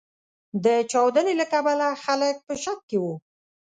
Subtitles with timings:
[0.63, 3.05] د چاودنې له کبله خلګ په شک کې و.